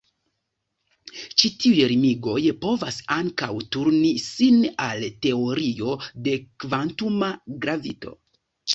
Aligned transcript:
Ĉi 1.41 1.51
tiuj 1.63 1.83
limigoj 1.91 2.39
povas 2.65 2.97
ankaŭ 3.17 3.51
turni 3.77 4.09
sin 4.25 4.59
al 4.89 5.09
teorio 5.29 5.97
de 6.29 6.37
kvantuma 6.65 7.35
gravito. 7.67 8.21